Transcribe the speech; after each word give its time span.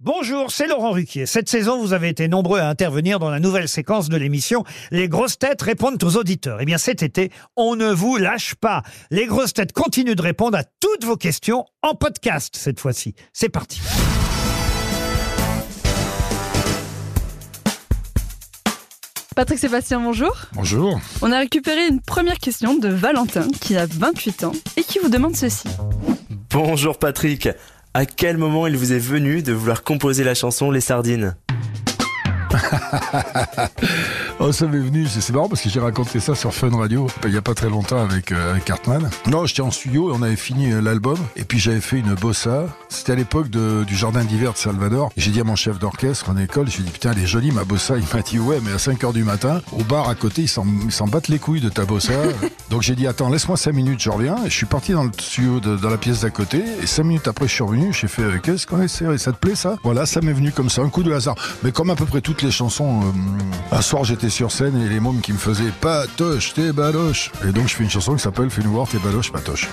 Bonjour, 0.00 0.50
c'est 0.50 0.66
Laurent 0.66 0.90
Ruquier. 0.90 1.24
Cette 1.24 1.48
saison, 1.48 1.80
vous 1.80 1.94
avez 1.94 2.10
été 2.10 2.28
nombreux 2.28 2.60
à 2.60 2.68
intervenir 2.68 3.18
dans 3.18 3.30
la 3.30 3.40
nouvelle 3.40 3.66
séquence 3.66 4.10
de 4.10 4.18
l'émission 4.18 4.62
Les 4.90 5.08
grosses 5.08 5.38
têtes 5.38 5.62
répondent 5.62 6.02
aux 6.04 6.16
auditeurs. 6.18 6.58
Eh 6.60 6.66
bien, 6.66 6.76
cet 6.76 7.02
été, 7.02 7.32
on 7.56 7.76
ne 7.76 7.90
vous 7.90 8.18
lâche 8.18 8.56
pas. 8.56 8.82
Les 9.10 9.24
grosses 9.24 9.54
têtes 9.54 9.72
continuent 9.72 10.14
de 10.14 10.20
répondre 10.20 10.58
à 10.58 10.64
toutes 10.64 11.04
vos 11.06 11.16
questions 11.16 11.64
en 11.80 11.94
podcast 11.94 12.56
cette 12.58 12.78
fois-ci. 12.78 13.14
C'est 13.32 13.48
parti. 13.48 13.80
Patrick 19.34 19.58
Sébastien, 19.58 20.00
bonjour. 20.00 20.36
Bonjour. 20.52 21.00
On 21.22 21.32
a 21.32 21.38
récupéré 21.38 21.88
une 21.88 22.02
première 22.02 22.38
question 22.38 22.76
de 22.76 22.88
Valentin 22.88 23.48
qui 23.62 23.78
a 23.78 23.86
28 23.86 24.44
ans 24.44 24.52
et 24.76 24.82
qui 24.82 24.98
vous 24.98 25.08
demande 25.08 25.36
ceci. 25.36 25.68
Bonjour 26.50 26.98
Patrick. 26.98 27.48
À 27.96 28.04
quel 28.04 28.36
moment 28.36 28.66
il 28.66 28.76
vous 28.76 28.92
est 28.92 28.98
venu 28.98 29.42
de 29.42 29.54
vouloir 29.54 29.82
composer 29.82 30.22
la 30.22 30.34
chanson 30.34 30.70
Les 30.70 30.82
Sardines? 30.82 31.34
oh, 34.40 34.52
ça 34.52 34.66
m'est 34.66 34.78
venu, 34.78 35.06
c'est 35.06 35.32
marrant 35.32 35.48
parce 35.48 35.62
que 35.62 35.68
j'ai 35.68 35.80
raconté 35.80 36.20
ça 36.20 36.34
sur 36.34 36.52
Fun 36.52 36.70
Radio 36.76 37.06
il 37.24 37.32
y 37.32 37.36
a 37.36 37.42
pas 37.42 37.54
très 37.54 37.68
longtemps 37.68 38.02
avec, 38.02 38.32
euh, 38.32 38.52
avec 38.52 38.64
Cartman. 38.64 39.08
Non, 39.26 39.46
j'étais 39.46 39.62
en 39.62 39.70
studio 39.70 40.10
et 40.10 40.16
on 40.16 40.22
avait 40.22 40.36
fini 40.36 40.72
euh, 40.72 40.80
l'album 40.80 41.18
et 41.36 41.44
puis 41.44 41.58
j'avais 41.58 41.80
fait 41.80 41.98
une 41.98 42.14
bossa. 42.14 42.66
C'était 42.88 43.12
à 43.12 43.14
l'époque 43.14 43.48
du 43.48 43.96
jardin 43.96 44.24
d'hiver 44.24 44.52
de 44.52 44.58
Salvador. 44.58 45.10
J'ai 45.16 45.30
dit 45.30 45.40
à 45.40 45.44
mon 45.44 45.56
chef 45.56 45.78
d'orchestre 45.78 46.30
en 46.30 46.36
école, 46.36 46.68
j'ai 46.68 46.82
dit 46.82 46.90
putain, 46.90 47.12
elle 47.12 47.22
est 47.22 47.26
jolie 47.26 47.50
ma 47.50 47.64
bossa. 47.64 47.96
Il 47.96 48.04
m'a 48.14 48.22
dit 48.22 48.38
ouais, 48.38 48.60
mais 48.62 48.72
à 48.72 48.78
5 48.78 49.02
heures 49.04 49.12
du 49.12 49.24
matin, 49.24 49.60
au 49.72 49.82
bar 49.82 50.08
à 50.08 50.14
côté, 50.14 50.42
ils 50.42 50.48
s'en 50.48 51.06
battent 51.06 51.28
les 51.28 51.38
couilles 51.38 51.60
de 51.60 51.68
ta 51.68 51.84
bossa. 51.84 52.12
Donc 52.70 52.82
j'ai 52.82 52.94
dit 52.94 53.06
attends, 53.06 53.28
laisse-moi 53.28 53.56
5 53.56 53.72
minutes, 53.72 54.00
je 54.00 54.10
reviens. 54.10 54.36
Et 54.44 54.50
je 54.50 54.54
suis 54.54 54.66
parti 54.66 54.92
dans 54.92 55.04
le 55.04 55.10
studio 55.18 55.60
de, 55.60 55.76
dans 55.76 55.90
la 55.90 55.98
pièce 55.98 56.20
d'à 56.20 56.30
côté 56.30 56.62
et 56.82 56.86
5 56.86 57.04
minutes 57.04 57.28
après, 57.28 57.48
je 57.48 57.54
suis 57.54 57.64
revenu. 57.64 57.92
J'ai 57.92 58.08
fait 58.08 58.22
euh, 58.22 58.38
qu'est-ce 58.42 58.66
qu'on 58.66 58.82
essaie 58.82 59.18
Ça 59.18 59.32
te 59.32 59.38
plaît 59.38 59.56
ça? 59.56 59.76
Voilà, 59.82 60.06
ça 60.06 60.20
m'est 60.20 60.32
venu 60.32 60.52
comme 60.52 60.70
ça, 60.70 60.82
un 60.82 60.88
coup 60.88 61.02
de 61.02 61.12
hasard. 61.12 61.34
Mais 61.62 61.72
comme 61.72 61.90
à 61.90 61.96
peu 61.96 62.06
près 62.06 62.20
toutes 62.20 62.42
les 62.42 62.50
chansons, 62.50 63.00
un 63.72 63.82
soir 63.82 64.04
j'étais 64.04 64.25
sur 64.30 64.50
scène 64.50 64.80
et 64.80 64.88
les 64.88 65.00
mômes 65.00 65.20
qui 65.20 65.32
me 65.32 65.38
faisaient 65.38 65.72
Patoche, 65.80 66.54
t'es 66.54 66.72
baloche. 66.72 67.30
Et 67.46 67.52
donc 67.52 67.68
je 67.68 67.74
fais 67.74 67.84
une 67.84 67.90
chanson 67.90 68.14
qui 68.14 68.22
s'appelle 68.22 68.50
Fais-nous 68.50 68.72
voir 68.72 68.88
tes 68.88 68.98
baloches, 68.98 69.32
patoche. 69.32 69.68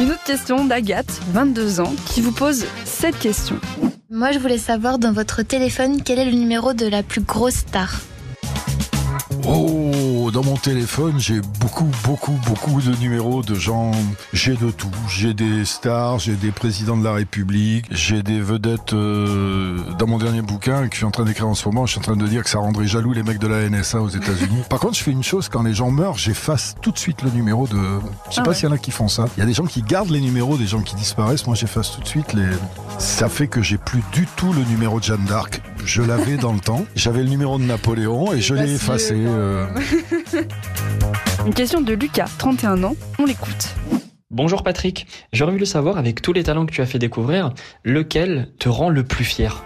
Une 0.00 0.10
autre 0.10 0.24
question 0.24 0.64
d'Agathe, 0.64 1.20
22 1.32 1.80
ans, 1.80 1.92
qui 2.06 2.20
vous 2.20 2.32
pose 2.32 2.64
cette 2.84 3.18
question. 3.18 3.56
Moi, 4.10 4.32
je 4.32 4.38
voulais 4.38 4.58
savoir 4.58 4.98
dans 4.98 5.12
votre 5.12 5.42
téléphone 5.42 6.02
quel 6.02 6.18
est 6.18 6.24
le 6.24 6.36
numéro 6.36 6.72
de 6.72 6.86
la 6.86 7.02
plus 7.02 7.20
grosse 7.20 7.56
star? 7.56 8.00
Oh, 9.46 9.87
dans 10.30 10.42
mon 10.44 10.56
téléphone, 10.56 11.14
j'ai 11.18 11.40
beaucoup, 11.60 11.88
beaucoup, 12.04 12.38
beaucoup 12.46 12.80
de 12.80 12.94
numéros 12.96 13.42
de 13.42 13.54
gens. 13.54 13.92
J'ai 14.32 14.56
de 14.56 14.70
tout. 14.70 14.90
J'ai 15.08 15.34
des 15.34 15.64
stars, 15.64 16.18
j'ai 16.18 16.34
des 16.34 16.50
présidents 16.50 16.96
de 16.96 17.04
la 17.04 17.12
République, 17.12 17.86
j'ai 17.90 18.22
des 18.22 18.40
vedettes. 18.40 18.92
Euh, 18.92 19.78
dans 19.98 20.06
mon 20.06 20.18
dernier 20.18 20.42
bouquin 20.42 20.88
que 20.88 20.94
je 20.94 20.98
suis 20.98 21.06
en 21.06 21.10
train 21.10 21.24
d'écrire 21.24 21.48
en 21.48 21.54
ce 21.54 21.66
moment, 21.68 21.86
je 21.86 21.92
suis 21.92 21.98
en 22.00 22.02
train 22.02 22.16
de 22.16 22.26
dire 22.26 22.42
que 22.44 22.50
ça 22.50 22.58
rendrait 22.58 22.86
jaloux 22.86 23.12
les 23.12 23.22
mecs 23.22 23.38
de 23.38 23.46
la 23.46 23.68
NSA 23.68 24.00
aux 24.00 24.08
États-Unis. 24.08 24.62
Par 24.68 24.80
contre, 24.80 24.96
je 24.96 25.02
fais 25.02 25.10
une 25.12 25.22
chose 25.22 25.48
quand 25.48 25.62
les 25.62 25.74
gens 25.74 25.90
meurent, 25.90 26.18
j'efface 26.18 26.74
tout 26.82 26.90
de 26.90 26.98
suite 26.98 27.22
le 27.22 27.30
numéro 27.30 27.66
de. 27.66 27.76
Je 28.30 28.34
sais 28.34 28.40
Ah 28.40 28.42
pas 28.42 28.50
ouais. 28.50 28.54
s'il 28.56 28.68
y 28.68 28.72
en 28.72 28.74
a 28.74 28.78
qui 28.78 28.90
font 28.90 29.08
ça. 29.08 29.26
Il 29.36 29.40
y 29.40 29.42
a 29.42 29.46
des 29.46 29.54
gens 29.54 29.66
qui 29.66 29.82
gardent 29.82 30.10
les 30.10 30.20
numéros 30.20 30.56
des 30.56 30.66
gens 30.66 30.80
qui 30.82 30.94
disparaissent. 30.96 31.46
Moi, 31.46 31.56
j'efface 31.56 31.92
tout 31.92 32.00
de 32.00 32.08
suite 32.08 32.32
les. 32.34 32.46
Ça 32.98 33.28
fait 33.28 33.46
que 33.48 33.62
j'ai 33.62 33.78
plus 33.78 34.02
du 34.12 34.26
tout 34.36 34.52
le 34.52 34.62
numéro 34.64 34.98
de 34.98 35.04
Jeanne 35.04 35.24
d'Arc. 35.24 35.62
Je 35.84 36.02
l'avais 36.02 36.36
dans 36.36 36.52
le 36.52 36.60
temps. 36.60 36.84
J'avais 36.94 37.22
le 37.22 37.28
numéro 37.28 37.58
de 37.58 37.64
Napoléon 37.64 38.32
et 38.32 38.40
je 38.40 38.54
l'ai 38.54 38.74
effacé. 38.74 39.14
euh, 39.16 39.66
Une 41.46 41.54
question 41.54 41.80
de 41.80 41.92
Lucas, 41.94 42.28
31 42.38 42.82
ans, 42.84 42.96
on 43.18 43.24
l'écoute. 43.24 43.74
Bonjour 44.30 44.62
Patrick, 44.62 45.06
j'aurais 45.32 45.52
voulu 45.52 45.64
savoir 45.64 45.96
avec 45.96 46.20
tous 46.20 46.34
les 46.34 46.42
talents 46.44 46.66
que 46.66 46.72
tu 46.72 46.82
as 46.82 46.86
fait 46.86 46.98
découvrir, 46.98 47.54
lequel 47.84 48.50
te 48.58 48.68
rend 48.68 48.90
le 48.90 49.02
plus 49.02 49.24
fier? 49.24 49.64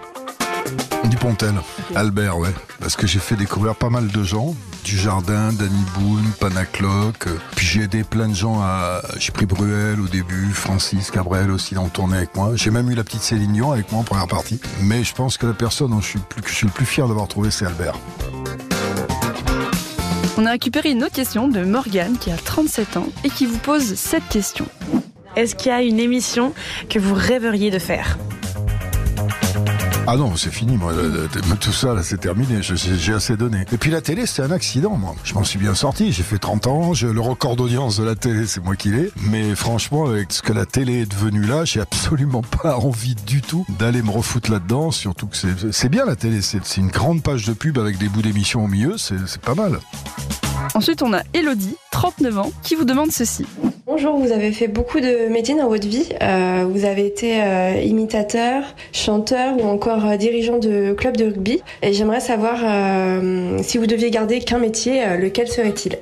Dupontel, 1.04 1.54
Albert, 1.94 2.38
ouais. 2.38 2.54
Parce 2.80 2.96
que 2.96 3.06
j'ai 3.06 3.18
fait 3.18 3.36
découvrir 3.36 3.74
pas 3.74 3.90
mal 3.90 4.08
de 4.08 4.22
gens. 4.22 4.54
Du 4.84 4.96
Jardin, 4.96 5.52
Danny 5.52 5.84
Boone, 5.96 6.30
Panacloc. 6.40 7.28
Puis 7.54 7.66
j'ai 7.66 7.82
aidé 7.82 8.02
plein 8.04 8.28
de 8.28 8.34
gens 8.34 8.60
à. 8.60 9.00
J'ai 9.18 9.32
pris 9.32 9.46
Bruel 9.46 10.00
au 10.00 10.08
début, 10.08 10.50
Francis 10.52 11.10
Cabrel 11.10 11.50
aussi 11.50 11.74
dans 11.74 11.84
le 11.84 11.90
tournée 11.90 12.16
avec 12.16 12.34
moi. 12.34 12.52
J'ai 12.54 12.70
même 12.70 12.90
eu 12.90 12.94
la 12.94 13.04
petite 13.04 13.22
Céline 13.22 13.52
Dion 13.52 13.72
avec 13.72 13.90
moi 13.92 14.00
en 14.00 14.04
première 14.04 14.26
partie. 14.26 14.60
Mais 14.82 15.04
je 15.04 15.14
pense 15.14 15.36
que 15.36 15.46
la 15.46 15.52
personne 15.52 15.90
dont 15.90 16.00
je 16.00 16.08
suis, 16.08 16.18
plus, 16.18 16.42
je 16.46 16.54
suis 16.54 16.66
le 16.66 16.72
plus 16.72 16.86
fier 16.86 17.06
d'avoir 17.06 17.28
trouvé, 17.28 17.50
c'est 17.50 17.66
Albert. 17.66 17.94
On 20.38 20.46
a 20.46 20.50
récupéré 20.52 20.90
une 20.90 21.04
autre 21.04 21.14
question 21.14 21.46
de 21.46 21.62
Morgane 21.62 22.16
qui 22.18 22.30
a 22.30 22.36
37 22.36 22.96
ans 22.96 23.08
et 23.22 23.30
qui 23.30 23.46
vous 23.46 23.58
pose 23.58 23.94
cette 23.94 24.26
question. 24.28 24.66
Est-ce 25.36 25.54
qu'il 25.54 25.68
y 25.68 25.74
a 25.74 25.82
une 25.82 26.00
émission 26.00 26.52
que 26.88 26.98
vous 26.98 27.14
rêveriez 27.14 27.70
de 27.70 27.78
faire? 27.78 28.18
Ah 30.06 30.16
non, 30.16 30.34
c'est 30.36 30.50
fini, 30.52 30.76
moi. 30.76 30.92
Tout 31.60 31.72
ça, 31.72 31.94
c'est 32.02 32.18
terminé. 32.20 32.60
J'ai 32.60 33.14
assez 33.14 33.36
donné. 33.36 33.64
Et 33.72 33.76
puis 33.78 33.90
la 33.90 34.00
télé, 34.00 34.26
c'était 34.26 34.42
un 34.42 34.50
accident, 34.50 34.96
moi. 34.96 35.14
Je 35.22 35.32
m'en 35.34 35.44
suis 35.44 35.58
bien 35.58 35.74
sorti. 35.74 36.12
J'ai 36.12 36.24
fait 36.24 36.38
30 36.38 36.66
ans. 36.66 36.92
Le 37.00 37.20
record 37.20 37.54
d'audience 37.56 37.98
de 37.98 38.04
la 38.04 38.14
télé, 38.16 38.46
c'est 38.46 38.62
moi 38.62 38.74
qui 38.74 38.90
l'ai. 38.90 39.10
Mais 39.28 39.54
franchement, 39.54 40.06
avec 40.06 40.32
ce 40.32 40.42
que 40.42 40.52
la 40.52 40.66
télé 40.66 41.02
est 41.02 41.06
devenue 41.06 41.44
là, 41.44 41.64
j'ai 41.64 41.80
absolument 41.80 42.42
pas 42.62 42.76
envie 42.78 43.14
du 43.14 43.42
tout 43.42 43.64
d'aller 43.78 44.02
me 44.02 44.10
refoutre 44.10 44.50
là-dedans. 44.50 44.90
Surtout 44.90 45.28
que 45.28 45.36
c'est- 45.36 45.70
c'est 45.72 45.88
bien 45.88 46.04
la 46.04 46.16
télé. 46.16 46.42
C'est 46.42 46.64
c'est 46.64 46.80
une 46.80 46.88
grande 46.90 47.22
page 47.22 47.46
de 47.46 47.52
pub 47.52 47.78
avec 47.78 47.96
des 47.98 48.08
bouts 48.08 48.22
d'émission 48.22 48.64
au 48.64 48.68
milieu. 48.68 48.98
C'est 48.98 49.14
c'est 49.26 49.40
pas 49.40 49.54
mal. 49.54 49.78
Ensuite, 50.74 51.02
on 51.02 51.12
a 51.12 51.22
Elodie, 51.32 51.76
39 51.92 52.38
ans, 52.38 52.52
qui 52.62 52.74
vous 52.74 52.84
demande 52.84 53.12
ceci. 53.12 53.46
Bonjour, 53.94 54.16
vous 54.16 54.32
avez 54.32 54.52
fait 54.52 54.68
beaucoup 54.68 55.00
de 55.00 55.28
métiers 55.28 55.54
dans 55.54 55.68
votre 55.68 55.86
vie. 55.86 56.08
Euh, 56.22 56.64
vous 56.66 56.86
avez 56.86 57.04
été 57.04 57.42
euh, 57.42 57.78
imitateur, 57.84 58.64
chanteur 58.94 59.54
ou 59.62 59.66
encore 59.66 60.06
euh, 60.06 60.16
dirigeant 60.16 60.56
de 60.56 60.94
club 60.94 61.14
de 61.18 61.26
rugby. 61.26 61.60
Et 61.82 61.92
j'aimerais 61.92 62.20
savoir 62.20 62.56
si 63.62 63.76
vous 63.76 63.86
deviez 63.86 64.10
garder 64.10 64.40
qu'un 64.40 64.56
métier, 64.56 65.04
lequel 65.18 65.46
serait-il? 65.46 65.98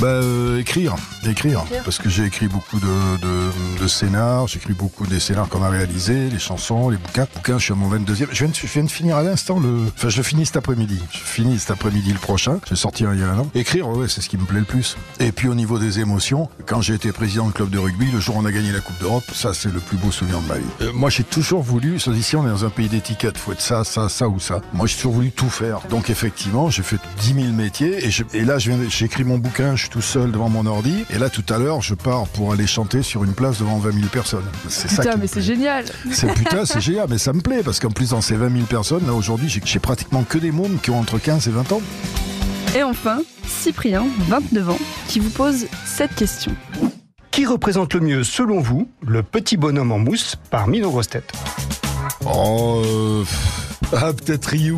Bah, 0.00 0.06
euh, 0.06 0.60
écrire, 0.60 0.94
écrire, 1.26 1.64
parce 1.84 1.98
que 1.98 2.08
j'ai 2.08 2.24
écrit 2.24 2.46
beaucoup 2.46 2.78
de, 2.78 2.86
de, 2.86 3.82
de 3.82 3.88
scénars, 3.88 4.46
j'ai 4.46 4.58
écrit 4.58 4.72
beaucoup 4.72 5.04
des 5.08 5.18
scénars 5.18 5.48
qu'on 5.48 5.64
a 5.64 5.68
réalisés, 5.70 6.28
les 6.30 6.38
chansons, 6.38 6.88
les 6.90 6.96
bouquins. 6.98 7.26
Bouquins, 7.34 7.58
je 7.58 7.64
suis 7.64 7.72
à 7.72 7.76
mon 7.76 7.90
22e. 7.90 8.28
Je 8.30 8.38
viens 8.44 8.48
de, 8.48 8.54
je 8.54 8.66
viens 8.68 8.84
de 8.84 8.90
finir 8.90 9.16
à 9.16 9.24
l'instant 9.24 9.58
le, 9.58 9.86
enfin, 9.96 10.08
je 10.08 10.16
le 10.18 10.22
finis 10.22 10.46
cet 10.46 10.56
après-midi. 10.56 11.00
Je 11.10 11.18
finis 11.18 11.58
cet 11.58 11.72
après-midi 11.72 12.12
le 12.12 12.18
prochain. 12.20 12.60
Je 12.66 12.70
vais 12.70 12.76
sortir 12.76 13.12
il 13.12 13.18
y 13.18 13.24
a 13.24 13.28
un 13.28 13.38
an. 13.40 13.50
Écrire, 13.56 13.88
ouais, 13.88 14.06
c'est 14.06 14.20
ce 14.20 14.28
qui 14.28 14.36
me 14.36 14.44
plaît 14.44 14.60
le 14.60 14.66
plus. 14.66 14.96
Et 15.18 15.32
puis 15.32 15.48
au 15.48 15.56
niveau 15.56 15.80
des 15.80 15.98
émotions, 15.98 16.48
quand 16.66 16.80
j'ai 16.80 16.94
été 16.94 17.10
président 17.10 17.46
du 17.48 17.52
club 17.52 17.70
de 17.70 17.78
rugby, 17.78 18.06
le 18.12 18.20
jour 18.20 18.36
où 18.36 18.40
on 18.40 18.44
a 18.44 18.52
gagné 18.52 18.70
la 18.70 18.80
Coupe 18.80 19.00
d'Europe, 19.00 19.24
ça 19.34 19.52
c'est 19.52 19.72
le 19.72 19.80
plus 19.80 19.96
beau 19.96 20.12
souvenir 20.12 20.38
de 20.42 20.46
ma 20.46 20.58
vie. 20.58 20.64
Euh, 20.82 20.92
moi, 20.94 21.10
j'ai 21.10 21.24
toujours 21.24 21.62
voulu, 21.62 21.98
ça, 21.98 22.12
ici 22.12 22.36
on 22.36 22.46
est 22.46 22.50
dans 22.50 22.64
un 22.64 22.70
pays 22.70 22.88
d'étiquettes, 22.88 23.36
faut 23.36 23.50
être 23.50 23.60
ça, 23.60 23.82
ça, 23.82 24.08
ça 24.08 24.28
ou 24.28 24.38
ça. 24.38 24.60
Moi, 24.74 24.86
j'ai 24.86 24.94
toujours 24.94 25.14
voulu 25.14 25.32
tout 25.32 25.50
faire. 25.50 25.80
Donc 25.90 26.08
effectivement, 26.08 26.70
j'ai 26.70 26.84
fait 26.84 26.98
10 27.20 27.34
000 27.34 27.46
métiers 27.48 28.06
et, 28.06 28.12
je- 28.12 28.22
et 28.32 28.44
là, 28.44 28.58
écrit 29.00 29.24
mon 29.24 29.38
bouquin, 29.38 29.74
je 29.74 29.87
suis 29.88 29.92
tout 29.92 30.02
seul 30.02 30.30
devant 30.30 30.48
mon 30.50 30.66
ordi. 30.66 31.04
Et 31.10 31.18
là, 31.18 31.30
tout 31.30 31.44
à 31.48 31.58
l'heure, 31.58 31.80
je 31.80 31.94
pars 31.94 32.26
pour 32.28 32.52
aller 32.52 32.66
chanter 32.66 33.02
sur 33.02 33.24
une 33.24 33.32
place 33.32 33.58
devant 33.58 33.78
20 33.78 33.92
000 33.92 34.06
personnes. 34.08 34.44
C'est 34.68 34.88
ça 34.88 35.02
Putain, 35.02 35.16
mais 35.16 35.26
c'est 35.26 35.40
génial 35.42 35.84
C'est 36.12 36.32
putain, 36.34 36.64
c'est 36.66 36.80
génial, 36.80 37.06
mais 37.08 37.18
ça 37.18 37.32
me 37.32 37.40
plaît 37.40 37.62
parce 37.64 37.80
qu'en 37.80 37.90
plus 37.90 38.10
dans 38.10 38.20
ces 38.20 38.36
20 38.36 38.50
000 38.52 38.64
personnes, 38.66 39.06
là 39.06 39.14
aujourd'hui, 39.14 39.48
j'ai- 39.48 39.62
j'ai 39.64 39.78
pratiquement 39.78 40.24
que 40.24 40.36
des 40.38 40.50
mômes 40.52 40.78
qui 40.82 40.90
ont 40.90 40.98
entre 41.00 41.18
15 41.18 41.48
et 41.48 41.50
20 41.50 41.72
ans. 41.72 41.80
Et 42.76 42.82
enfin, 42.82 43.20
Cyprien, 43.46 44.04
29 44.28 44.68
ans, 44.70 44.78
qui 45.08 45.20
vous 45.20 45.30
pose 45.30 45.66
cette 45.86 46.14
question. 46.14 46.52
Qui 47.30 47.46
représente 47.46 47.94
le 47.94 48.00
mieux, 48.00 48.24
selon 48.24 48.60
vous, 48.60 48.88
le 49.06 49.22
petit 49.22 49.56
bonhomme 49.56 49.92
en 49.92 49.98
mousse 49.98 50.36
parmi 50.50 50.80
nos 50.80 50.90
grosses 50.90 51.08
têtes? 51.08 51.32
Oh, 52.26 52.82
euh, 52.84 53.24
ah 53.92 54.12
peut-être 54.12 54.46
Ryu. 54.46 54.76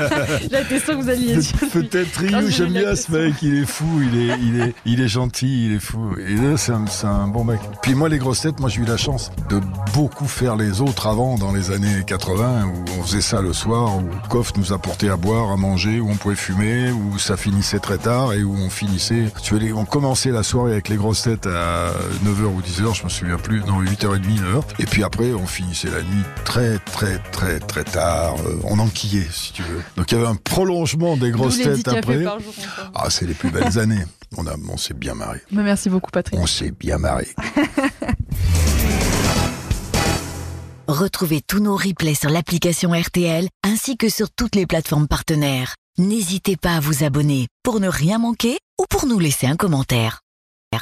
La 0.50 0.64
question 0.64 0.96
que 0.96 1.02
vous 1.02 1.08
alliez 1.08 1.36
dire. 1.36 1.52
Peut-être 1.72 2.18
Ryu, 2.18 2.46
j'ai 2.46 2.50
j'aime 2.50 2.72
bien 2.72 2.96
ce 2.96 3.12
mec, 3.12 3.34
il 3.42 3.62
est 3.62 3.66
fou, 3.66 3.86
il 4.02 4.18
est, 4.18 4.38
il 4.40 4.60
est, 4.60 4.74
il 4.84 5.00
est 5.00 5.08
gentil, 5.08 5.66
il 5.66 5.74
est 5.74 5.80
fou. 5.80 6.14
Et 6.18 6.34
là, 6.34 6.56
c'est 6.56 6.72
un, 6.72 6.86
c'est 6.86 7.06
un 7.06 7.28
bon 7.28 7.44
mec. 7.44 7.60
Puis 7.82 7.94
moi, 7.94 8.08
les 8.08 8.18
grosses 8.18 8.40
têtes, 8.40 8.58
moi, 8.60 8.68
j'ai 8.68 8.80
eu 8.80 8.84
la 8.84 8.96
chance 8.96 9.30
de 9.48 9.60
beaucoup 9.94 10.26
faire 10.26 10.56
les 10.56 10.80
autres 10.80 11.06
avant, 11.06 11.38
dans 11.38 11.52
les 11.52 11.70
années 11.70 12.02
80, 12.06 12.64
où 12.64 12.84
on 12.98 13.02
faisait 13.02 13.20
ça 13.20 13.40
le 13.40 13.52
soir, 13.52 13.98
où 13.98 14.08
Coff 14.28 14.52
nous 14.56 14.72
apportait 14.72 15.08
à 15.08 15.16
boire, 15.16 15.50
à 15.52 15.56
manger, 15.56 16.00
où 16.00 16.10
on 16.10 16.16
pouvait 16.16 16.34
fumer, 16.34 16.90
où 16.90 17.18
ça 17.18 17.36
finissait 17.36 17.78
très 17.78 17.98
tard 17.98 18.32
et 18.32 18.42
où 18.42 18.54
on 18.54 18.70
finissait. 18.70 19.26
Tu 19.42 19.54
vois, 19.54 19.78
on 19.78 19.84
commençait 19.84 20.30
la 20.30 20.42
soirée 20.42 20.72
avec 20.72 20.88
les 20.88 20.96
grosses 20.96 21.22
têtes 21.22 21.46
à 21.46 21.90
9h 22.24 22.46
ou 22.46 22.60
10h, 22.60 22.96
je 22.96 23.04
me 23.04 23.08
souviens 23.08 23.36
plus, 23.36 23.60
non, 23.64 23.82
8h30, 23.82 24.20
9h. 24.20 24.62
Et 24.78 24.86
puis 24.86 25.04
après, 25.04 25.32
on 25.32 25.46
finissait 25.46 25.90
la 25.90 26.02
nuit 26.02 26.24
très, 26.44 26.78
très, 26.78 27.18
très, 27.30 27.60
très 27.60 27.84
tard. 27.84 28.36
Euh, 28.48 28.58
On 28.64 28.78
enquillait, 28.78 29.26
si 29.30 29.52
tu 29.52 29.62
veux. 29.62 29.82
Donc 29.96 30.10
il 30.10 30.14
y 30.16 30.18
avait 30.18 30.26
un 30.26 30.34
prolongement 30.36 31.16
des 31.16 31.30
grosses 31.30 31.58
têtes 31.58 31.88
après. 31.88 32.22
par 32.24 32.40
jour, 32.40 32.52
encore. 32.58 32.90
Ah, 32.94 33.10
c'est 33.10 33.26
les 33.26 33.34
plus 33.34 33.50
belles 33.50 33.78
années. 33.78 34.04
On, 34.36 34.46
a, 34.46 34.54
on 34.70 34.76
s'est 34.76 34.94
bien 34.94 35.14
marré. 35.14 35.40
Merci 35.50 35.88
beaucoup, 35.90 36.10
Patrick. 36.10 36.38
On 36.38 36.46
s'est 36.46 36.70
bien 36.72 36.98
marré. 36.98 37.28
Retrouvez 40.86 41.42
tous 41.46 41.60
nos 41.60 41.76
replays 41.76 42.14
sur 42.14 42.30
l'application 42.30 42.92
RTL 42.92 43.48
ainsi 43.62 43.96
que 43.98 44.08
sur 44.08 44.30
toutes 44.30 44.54
les 44.54 44.66
plateformes 44.66 45.06
partenaires. 45.08 45.74
N'hésitez 45.98 46.56
pas 46.56 46.76
à 46.76 46.80
vous 46.80 47.04
abonner 47.04 47.48
pour 47.62 47.80
ne 47.80 47.88
rien 47.88 48.18
manquer 48.18 48.58
ou 48.80 48.84
pour 48.88 49.06
nous 49.06 49.18
laisser 49.18 49.46
un 49.46 49.56
commentaire. 49.56 50.20